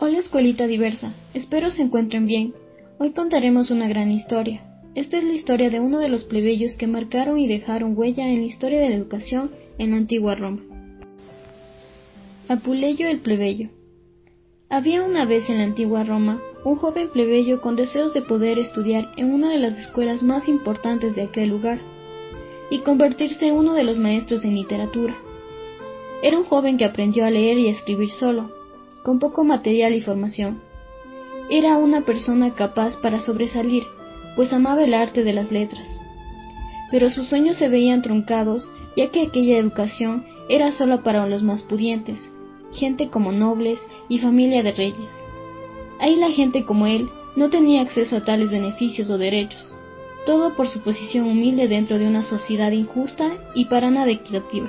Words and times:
Hola 0.00 0.20
escuelita 0.20 0.68
diversa, 0.68 1.12
espero 1.34 1.70
se 1.70 1.82
encuentren 1.82 2.26
bien. 2.26 2.54
Hoy 3.00 3.10
contaremos 3.10 3.72
una 3.72 3.88
gran 3.88 4.12
historia. 4.12 4.62
Esta 4.94 5.18
es 5.18 5.24
la 5.24 5.32
historia 5.32 5.70
de 5.70 5.80
uno 5.80 5.98
de 5.98 6.08
los 6.08 6.22
plebeyos 6.22 6.76
que 6.76 6.86
marcaron 6.86 7.40
y 7.40 7.48
dejaron 7.48 7.98
huella 7.98 8.28
en 8.28 8.38
la 8.38 8.46
historia 8.46 8.80
de 8.80 8.90
la 8.90 8.94
educación 8.94 9.50
en 9.76 9.90
la 9.90 9.96
antigua 9.96 10.36
Roma. 10.36 10.62
Apuleyo 12.46 13.08
el 13.08 13.18
plebeyo. 13.18 13.70
Había 14.68 15.02
una 15.02 15.24
vez 15.24 15.50
en 15.50 15.58
la 15.58 15.64
antigua 15.64 16.04
Roma 16.04 16.40
un 16.64 16.76
joven 16.76 17.08
plebeyo 17.08 17.60
con 17.60 17.74
deseos 17.74 18.14
de 18.14 18.22
poder 18.22 18.60
estudiar 18.60 19.08
en 19.16 19.34
una 19.34 19.50
de 19.50 19.58
las 19.58 19.76
escuelas 19.78 20.22
más 20.22 20.46
importantes 20.46 21.16
de 21.16 21.22
aquel 21.22 21.48
lugar 21.48 21.80
y 22.70 22.78
convertirse 22.82 23.48
en 23.48 23.54
uno 23.54 23.74
de 23.74 23.82
los 23.82 23.98
maestros 23.98 24.44
en 24.44 24.54
literatura. 24.54 25.16
Era 26.22 26.38
un 26.38 26.44
joven 26.44 26.76
que 26.76 26.84
aprendió 26.84 27.24
a 27.24 27.30
leer 27.30 27.58
y 27.58 27.66
a 27.66 27.72
escribir 27.72 28.10
solo, 28.10 28.57
con 29.08 29.20
poco 29.20 29.42
material 29.42 29.94
y 29.94 30.02
formación. 30.02 30.60
Era 31.48 31.78
una 31.78 32.02
persona 32.02 32.52
capaz 32.52 32.98
para 33.00 33.22
sobresalir, 33.22 33.84
pues 34.36 34.52
amaba 34.52 34.84
el 34.84 34.92
arte 34.92 35.24
de 35.24 35.32
las 35.32 35.50
letras. 35.50 35.98
Pero 36.90 37.08
sus 37.08 37.26
sueños 37.26 37.56
se 37.56 37.70
veían 37.70 38.02
truncados, 38.02 38.70
ya 38.98 39.10
que 39.10 39.22
aquella 39.22 39.56
educación 39.56 40.26
era 40.50 40.72
solo 40.72 41.02
para 41.02 41.26
los 41.26 41.42
más 41.42 41.62
pudientes, 41.62 42.34
gente 42.70 43.08
como 43.08 43.32
nobles 43.32 43.80
y 44.10 44.18
familia 44.18 44.62
de 44.62 44.72
reyes. 44.72 45.24
Ahí 46.00 46.16
la 46.16 46.28
gente 46.28 46.66
como 46.66 46.86
él 46.86 47.08
no 47.34 47.48
tenía 47.48 47.80
acceso 47.80 48.14
a 48.14 48.24
tales 48.24 48.50
beneficios 48.50 49.08
o 49.08 49.16
derechos, 49.16 49.74
todo 50.26 50.54
por 50.54 50.66
su 50.68 50.80
posición 50.80 51.24
humilde 51.24 51.66
dentro 51.66 51.98
de 51.98 52.06
una 52.06 52.24
sociedad 52.24 52.72
injusta 52.72 53.32
y 53.54 53.64
para 53.64 53.90
nada 53.90 54.10
equitativa. 54.10 54.68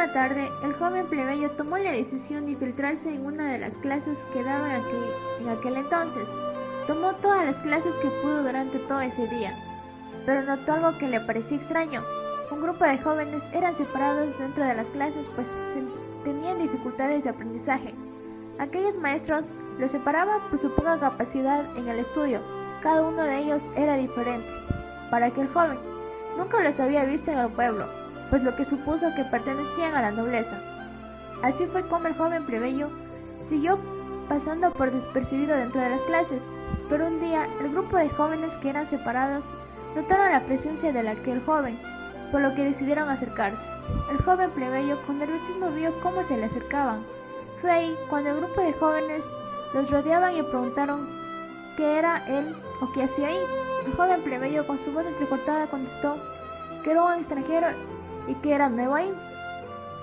Una 0.00 0.14
tarde, 0.14 0.50
el 0.62 0.72
joven 0.76 1.06
plebeyo 1.08 1.50
tomó 1.50 1.76
la 1.76 1.92
decisión 1.92 2.46
de 2.46 2.52
infiltrarse 2.52 3.06
en 3.12 3.26
una 3.26 3.52
de 3.52 3.58
las 3.58 3.76
clases 3.76 4.16
que 4.32 4.42
daban 4.42 4.80
en 5.40 5.48
aquel 5.50 5.76
entonces. 5.76 6.26
Tomó 6.86 7.12
todas 7.16 7.44
las 7.44 7.56
clases 7.56 7.94
que 8.00 8.08
pudo 8.22 8.42
durante 8.42 8.78
todo 8.78 9.02
ese 9.02 9.28
día, 9.28 9.54
pero 10.24 10.40
notó 10.44 10.72
algo 10.72 10.96
que 10.96 11.06
le 11.06 11.20
parecía 11.20 11.58
extraño. 11.58 12.02
Un 12.50 12.62
grupo 12.62 12.82
de 12.82 12.96
jóvenes 12.96 13.42
eran 13.52 13.76
separados 13.76 14.38
dentro 14.38 14.64
de 14.64 14.74
las 14.74 14.88
clases 14.88 15.26
pues 15.36 15.46
tenían 16.24 16.62
dificultades 16.62 17.22
de 17.22 17.28
aprendizaje. 17.28 17.94
Aquellos 18.58 18.96
maestros 18.96 19.44
los 19.78 19.90
separaban 19.90 20.40
por 20.48 20.62
su 20.62 20.74
poca 20.76 20.98
capacidad 20.98 21.76
en 21.76 21.86
el 21.86 21.98
estudio. 21.98 22.40
Cada 22.82 23.02
uno 23.02 23.22
de 23.22 23.36
ellos 23.36 23.62
era 23.76 23.96
diferente. 23.96 24.48
Para 25.10 25.26
aquel 25.26 25.48
joven, 25.48 25.78
nunca 26.38 26.58
los 26.62 26.80
había 26.80 27.04
visto 27.04 27.30
en 27.30 27.38
el 27.38 27.50
pueblo, 27.50 27.84
pues 28.30 28.42
lo 28.42 28.54
que 28.56 28.64
supuso 28.64 29.14
que 29.14 29.24
pertenecían 29.24 29.94
a 29.94 30.02
la 30.02 30.12
nobleza. 30.12 30.58
Así 31.42 31.66
fue 31.66 31.86
como 31.88 32.06
el 32.06 32.16
joven 32.16 32.46
plebeyo 32.46 32.88
siguió 33.48 33.78
pasando 34.28 34.72
por 34.72 34.92
despercibido 34.92 35.56
dentro 35.56 35.80
de 35.80 35.90
las 35.90 36.00
clases, 36.02 36.40
pero 36.88 37.08
un 37.08 37.20
día 37.20 37.46
el 37.60 37.70
grupo 37.70 37.96
de 37.96 38.08
jóvenes 38.10 38.52
que 38.62 38.70
eran 38.70 38.88
separados 38.88 39.44
notaron 39.96 40.30
la 40.30 40.44
presencia 40.46 40.92
de 40.92 41.08
aquel 41.08 41.42
joven, 41.44 41.76
por 42.30 42.40
lo 42.40 42.54
que 42.54 42.64
decidieron 42.64 43.08
acercarse. 43.08 43.60
El 44.10 44.18
joven 44.22 44.50
plebeyo 44.50 45.04
con 45.04 45.18
nerviosismo 45.18 45.70
vio 45.70 45.92
cómo 46.00 46.22
se 46.22 46.36
le 46.36 46.44
acercaban. 46.44 47.04
Fue 47.60 47.70
ahí 47.70 47.96
cuando 48.08 48.30
el 48.30 48.36
grupo 48.36 48.60
de 48.60 48.72
jóvenes 48.74 49.24
los 49.74 49.90
rodeaban 49.90 50.36
y 50.36 50.42
preguntaron 50.42 51.08
qué 51.76 51.98
era 51.98 52.24
él 52.28 52.54
o 52.80 52.92
qué 52.92 53.04
hacía 53.04 53.28
ahí. 53.28 53.40
El 53.86 53.94
joven 53.94 54.22
plebeyo 54.22 54.66
con 54.66 54.78
su 54.78 54.92
voz 54.92 55.06
entrecortada 55.06 55.66
contestó 55.66 56.16
que 56.84 56.92
era 56.92 57.02
un 57.02 57.14
extranjero 57.14 57.66
y 58.28 58.34
que 58.36 58.54
era 58.54 58.68
nuevo 58.68 58.94
ahí. 58.94 59.12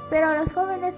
Pero 0.10 0.30
a 0.30 0.38
los 0.38 0.54
jóvenes 0.54 0.96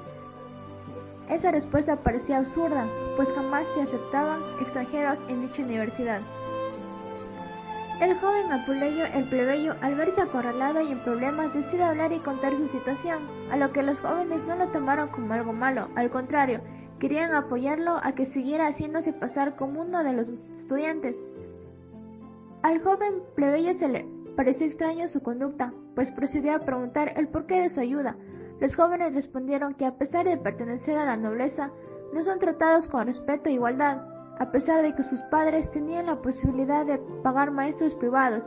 esa 1.30 1.52
respuesta 1.52 1.96
parecía 1.98 2.38
absurda, 2.38 2.88
pues 3.16 3.32
jamás 3.34 3.68
se 3.76 3.84
aceptaban 3.84 4.42
extranjeros 4.60 5.20
en 5.28 5.42
dicha 5.42 5.62
universidad. 5.62 6.22
El 8.02 8.18
joven 8.18 8.52
Apuleyo, 8.52 9.06
el 9.14 9.26
plebeyo, 9.26 9.76
al 9.82 9.96
verse 9.96 10.22
acorralado 10.22 10.82
y 10.82 10.92
en 10.92 11.04
problemas, 11.04 11.54
decide 11.54 11.84
hablar 11.84 12.14
y 12.14 12.20
contar 12.20 12.58
su 12.58 12.68
situación, 12.70 13.20
a 13.52 13.58
lo 13.58 13.72
que 13.74 13.84
los 13.84 14.00
jóvenes 14.00 14.44
no 14.46 14.56
lo 14.56 14.70
tomaron 14.70 15.10
como 15.10 15.34
algo 15.34 15.54
malo, 15.54 15.90
al 15.96 16.10
contrario, 16.10 16.62
querían 17.00 17.34
apoyarlo 17.34 17.98
a 18.02 18.14
que 18.14 18.26
siguiera 18.28 18.68
haciéndose 18.68 19.14
pasar 19.14 19.56
como 19.56 19.82
uno 19.82 20.04
de 20.04 20.14
los 20.14 20.30
estudiantes. 20.58 21.16
Al 22.64 22.82
joven 22.82 23.22
plebeyo 23.36 23.74
se 23.74 23.88
le 23.88 24.06
pareció 24.36 24.66
extraño 24.66 25.08
su 25.10 25.22
conducta, 25.22 25.74
pues 25.96 26.12
procedió 26.12 26.56
a 26.56 26.60
preguntar 26.60 27.14
el 27.16 27.28
porqué 27.28 27.62
de 27.62 27.70
su 27.70 27.80
ayuda. 27.80 28.16
Los 28.60 28.76
jóvenes 28.76 29.14
respondieron 29.14 29.74
que 29.76 29.86
a 29.86 29.98
pesar 29.98 30.26
de 30.26 30.38
pertenecer 30.38 30.98
a 30.98 31.06
la 31.06 31.18
nobleza, 31.18 31.72
no 32.14 32.24
son 32.24 32.40
tratados 32.40 32.88
con 32.88 33.08
respeto 33.08 33.50
e 33.50 33.54
igualdad, 33.54 34.02
a 34.40 34.52
pesar 34.52 34.82
de 34.82 34.96
que 34.96 35.04
sus 35.04 35.22
padres 35.24 35.70
tenían 35.72 36.08
la 36.08 36.22
posibilidad 36.22 36.86
de 36.86 36.98
pagar 37.24 37.52
maestros 37.52 37.94
privados, 37.96 38.44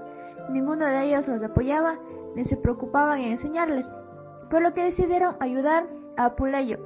ninguno 0.51 0.87
de 0.87 1.05
ellos 1.05 1.29
los 1.29 1.43
apoyaba 1.43 1.99
ni 2.35 2.45
se 2.45 2.57
preocupaban 2.57 3.21
en 3.21 3.33
enseñarles, 3.33 3.87
por 4.51 4.63
lo 4.63 4.73
que 4.75 4.85
decidieron 4.85 5.37
ayudar 5.41 5.87
a 6.17 6.27
Apuleyo, 6.27 6.79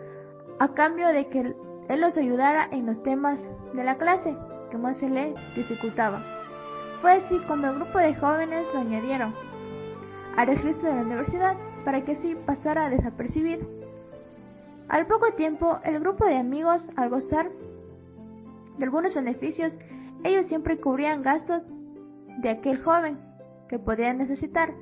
a 0.58 0.74
cambio 0.74 1.08
de 1.08 1.28
que 1.28 1.54
él 1.88 2.00
los 2.00 2.16
ayudara 2.16 2.68
en 2.70 2.86
los 2.86 3.02
temas 3.02 3.40
de 3.72 3.84
la 3.84 3.96
clase 3.96 4.36
que 4.70 4.78
más 4.78 4.96
se 4.98 5.08
le 5.08 5.34
dificultaba. 5.54 6.20
Fue 7.00 7.12
así 7.12 7.38
como 7.46 7.66
el 7.66 7.74
grupo 7.76 7.98
de 7.98 8.14
jóvenes 8.14 8.66
lo 8.72 8.80
añadieron 8.80 9.34
al 10.36 10.46
registro 10.46 10.88
de 10.88 10.94
la 10.96 11.02
universidad 11.02 11.56
para 11.84 12.04
que 12.04 12.12
así 12.12 12.34
pasara 12.46 12.86
a 12.86 12.90
desapercibir. 12.90 13.66
Al 14.88 15.06
poco 15.06 15.32
tiempo, 15.32 15.78
el 15.84 16.00
grupo 16.00 16.26
de 16.26 16.36
amigos, 16.36 16.88
al 16.96 17.10
gozar 17.10 17.50
de 18.78 18.84
algunos 18.84 19.14
beneficios, 19.14 19.76
ellos 20.22 20.46
siempre 20.46 20.78
cubrían 20.78 21.22
gastos 21.22 21.66
de 22.38 22.50
aquel 22.50 22.82
joven 22.82 23.18
que 23.68 23.78
podían 23.78 24.18
necesitar. 24.18 24.72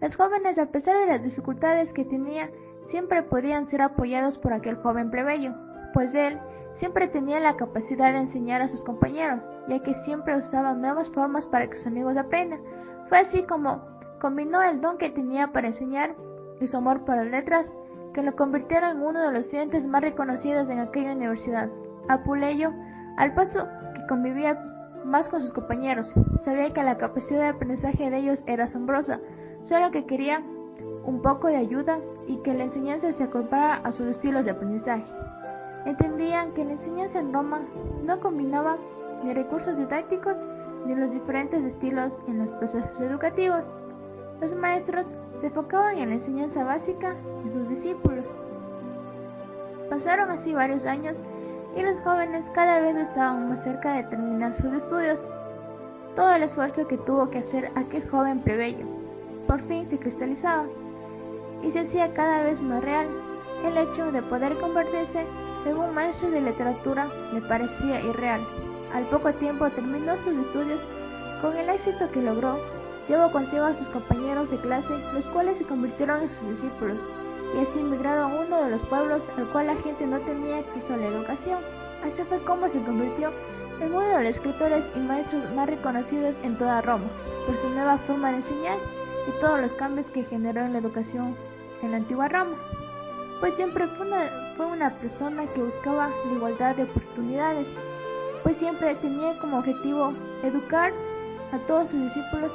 Los 0.00 0.16
jóvenes, 0.16 0.58
a 0.58 0.66
pesar 0.66 0.96
de 0.98 1.06
las 1.06 1.22
dificultades 1.22 1.92
que 1.92 2.04
tenía, 2.04 2.48
siempre 2.88 3.22
podían 3.22 3.68
ser 3.68 3.82
apoyados 3.82 4.38
por 4.38 4.52
aquel 4.52 4.76
joven 4.76 5.10
plebeyo, 5.10 5.52
pues 5.92 6.14
él 6.14 6.38
siempre 6.76 7.08
tenía 7.08 7.38
la 7.40 7.56
capacidad 7.56 8.12
de 8.12 8.20
enseñar 8.20 8.62
a 8.62 8.68
sus 8.68 8.84
compañeros, 8.84 9.42
ya 9.68 9.82
que 9.82 9.94
siempre 10.04 10.36
usaba 10.36 10.72
nuevas 10.72 11.10
formas 11.10 11.46
para 11.46 11.68
que 11.68 11.76
sus 11.76 11.88
amigos 11.88 12.16
aprendan. 12.16 12.60
Fue 13.08 13.18
así 13.18 13.42
como 13.42 13.89
combinó 14.20 14.62
el 14.62 14.80
don 14.80 14.98
que 14.98 15.10
tenía 15.10 15.48
para 15.48 15.68
enseñar 15.68 16.14
y 16.60 16.66
su 16.66 16.76
amor 16.76 17.04
por 17.04 17.16
las 17.16 17.26
letras, 17.26 17.72
que 18.14 18.22
lo 18.22 18.36
convirtieron 18.36 18.98
en 18.98 19.02
uno 19.02 19.20
de 19.20 19.32
los 19.32 19.46
estudiantes 19.46 19.86
más 19.86 20.02
reconocidos 20.02 20.68
en 20.68 20.78
aquella 20.78 21.14
universidad. 21.14 21.70
Apuleyo 22.08 22.70
al 23.16 23.34
paso 23.34 23.66
que 23.94 24.06
convivía 24.08 24.58
más 25.04 25.28
con 25.28 25.40
sus 25.40 25.52
compañeros, 25.52 26.12
sabía 26.44 26.72
que 26.72 26.82
la 26.82 26.98
capacidad 26.98 27.40
de 27.40 27.48
aprendizaje 27.48 28.10
de 28.10 28.18
ellos 28.18 28.42
era 28.46 28.64
asombrosa, 28.64 29.20
solo 29.64 29.90
que 29.90 30.06
quería 30.06 30.42
un 31.04 31.22
poco 31.22 31.48
de 31.48 31.56
ayuda 31.56 31.98
y 32.26 32.36
que 32.42 32.54
la 32.54 32.64
enseñanza 32.64 33.12
se 33.12 33.24
acoplara 33.24 33.76
a 33.76 33.92
sus 33.92 34.06
estilos 34.08 34.44
de 34.44 34.52
aprendizaje. 34.52 35.04
Entendían 35.86 36.52
que 36.52 36.64
la 36.64 36.72
enseñanza 36.72 37.18
en 37.18 37.32
Roma 37.32 37.62
no 38.04 38.20
combinaba 38.20 38.76
ni 39.24 39.32
recursos 39.32 39.78
didácticos 39.78 40.36
ni 40.86 40.94
los 40.94 41.10
diferentes 41.10 41.64
estilos 41.64 42.12
en 42.26 42.38
los 42.38 42.48
procesos 42.58 43.00
educativos. 43.00 43.70
Los 44.40 44.54
maestros 44.54 45.06
se 45.40 45.46
enfocaban 45.46 45.98
en 45.98 46.08
la 46.10 46.14
enseñanza 46.16 46.64
básica 46.64 47.14
de 47.44 47.52
sus 47.52 47.68
discípulos. 47.68 48.24
Pasaron 49.88 50.30
así 50.30 50.52
varios 50.52 50.84
años 50.86 51.16
y 51.76 51.82
los 51.82 52.00
jóvenes 52.00 52.44
cada 52.54 52.80
vez 52.80 52.96
estaban 52.96 53.48
más 53.48 53.62
cerca 53.62 53.94
de 53.94 54.04
terminar 54.04 54.54
sus 54.54 54.72
estudios. 54.72 55.26
Todo 56.16 56.32
el 56.32 56.42
esfuerzo 56.42 56.86
que 56.86 56.98
tuvo 56.98 57.30
que 57.30 57.38
hacer 57.38 57.70
aquel 57.74 58.08
joven 58.08 58.40
plebeyo 58.40 59.00
por 59.46 59.66
fin 59.66 59.90
se 59.90 59.98
cristalizaba 59.98 60.64
y 61.62 61.72
se 61.72 61.80
hacía 61.80 62.14
cada 62.14 62.44
vez 62.44 62.60
más 62.62 62.84
real. 62.84 63.08
El 63.64 63.76
hecho 63.76 64.12
de 64.12 64.22
poder 64.22 64.56
convertirse 64.58 65.26
en 65.66 65.76
un 65.76 65.92
maestro 65.92 66.30
de 66.30 66.40
literatura 66.40 67.08
le 67.32 67.42
parecía 67.42 68.00
irreal. 68.00 68.40
Al 68.94 69.04
poco 69.06 69.32
tiempo 69.34 69.68
terminó 69.70 70.16
sus 70.18 70.38
estudios 70.38 70.80
con 71.42 71.56
el 71.56 71.68
éxito 71.68 72.10
que 72.12 72.22
logró. 72.22 72.79
Llevó 73.08 73.30
consigo 73.32 73.64
a 73.64 73.74
sus 73.74 73.88
compañeros 73.88 74.50
de 74.50 74.58
clase, 74.58 74.98
los 75.12 75.28
cuales 75.28 75.58
se 75.58 75.64
convirtieron 75.64 76.22
en 76.22 76.28
sus 76.28 76.48
discípulos 76.50 76.98
y 77.54 77.58
así 77.58 77.80
emigraron 77.80 78.32
a 78.32 78.40
uno 78.40 78.64
de 78.64 78.70
los 78.70 78.82
pueblos 78.82 79.28
al 79.36 79.46
cual 79.48 79.66
la 79.66 79.76
gente 79.76 80.06
no 80.06 80.20
tenía 80.20 80.58
acceso 80.58 80.94
a 80.94 80.96
la 80.96 81.06
educación. 81.06 81.58
Así 82.04 82.22
fue 82.28 82.42
como 82.44 82.68
se 82.68 82.80
convirtió 82.82 83.32
en 83.80 83.94
uno 83.94 84.06
de 84.06 84.24
los 84.24 84.36
escritores 84.36 84.84
y 84.94 85.00
maestros 85.00 85.52
más 85.54 85.68
reconocidos 85.68 86.36
en 86.42 86.56
toda 86.56 86.82
Roma, 86.82 87.06
por 87.46 87.56
su 87.56 87.68
nueva 87.70 87.98
forma 87.98 88.30
de 88.30 88.36
enseñar 88.36 88.78
y 89.26 89.40
todos 89.40 89.60
los 89.60 89.74
cambios 89.74 90.06
que 90.08 90.24
generó 90.24 90.62
en 90.62 90.72
la 90.72 90.78
educación 90.78 91.36
en 91.82 91.90
la 91.90 91.96
antigua 91.98 92.28
Roma. 92.28 92.56
Pues 93.40 93.54
siempre 93.54 93.86
fue 93.88 94.06
una, 94.06 94.54
fue 94.56 94.66
una 94.66 94.90
persona 94.98 95.46
que 95.54 95.62
buscaba 95.62 96.10
la 96.26 96.32
igualdad 96.32 96.76
de 96.76 96.84
oportunidades, 96.84 97.66
pues 98.42 98.56
siempre 98.58 98.94
tenía 98.96 99.38
como 99.38 99.58
objetivo 99.58 100.12
educar 100.42 100.92
a 101.52 101.58
todos 101.66 101.90
sus 101.90 102.00
discípulos 102.02 102.52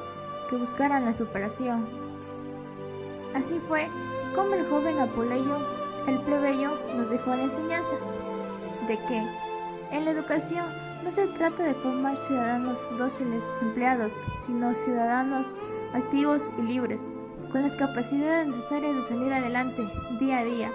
que 0.49 0.57
buscaran 0.57 1.05
la 1.05 1.13
superación. 1.13 1.87
Así 3.35 3.59
fue 3.67 3.87
como 4.35 4.53
el 4.55 4.65
joven 4.69 4.99
Apuleyo, 4.99 5.57
el 6.07 6.19
plebeyo, 6.19 6.71
nos 6.95 7.09
dejó 7.09 7.31
la 7.31 7.43
enseñanza. 7.43 7.95
de 8.87 8.97
que 9.07 9.23
en 9.91 10.05
la 10.05 10.11
educación 10.11 10.65
no 11.03 11.11
se 11.11 11.25
trata 11.37 11.63
de 11.63 11.73
formar 11.75 12.15
ciudadanos 12.27 12.77
dóciles 12.97 13.43
empleados, 13.61 14.11
sino 14.45 14.73
ciudadanos 14.75 15.47
activos 15.93 16.41
y 16.59 16.61
libres, 16.63 16.99
con 17.51 17.63
las 17.63 17.75
capacidades 17.77 18.47
necesarias 18.47 18.95
de 18.95 19.07
salir 19.07 19.33
adelante 19.33 19.87
día 20.19 20.39
a 20.39 20.45
día, 20.45 20.71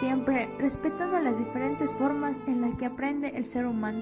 siempre 0.00 0.48
respetando 0.58 1.18
las 1.20 1.38
diferentes 1.38 1.92
formas 1.94 2.34
en 2.46 2.62
las 2.62 2.76
que 2.78 2.86
aprende 2.86 3.28
el 3.36 3.46
ser 3.46 3.66
humano. 3.66 4.00